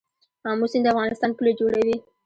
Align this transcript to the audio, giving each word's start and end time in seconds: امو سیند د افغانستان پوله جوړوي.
امو 0.49 0.65
سیند 0.71 0.83
د 0.85 0.91
افغانستان 0.93 1.31
پوله 1.37 1.51
جوړوي. 1.59 1.97